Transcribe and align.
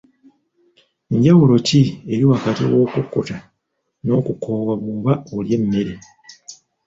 Njawulo 1.15 1.55
ki 1.67 1.81
eri 2.13 2.23
wakati 2.31 2.63
w'okukkuta 2.71 3.37
n'okukoowa 4.03 4.73
bw'oba 4.81 5.13
olya 5.35 5.55
emmere? 5.57 5.93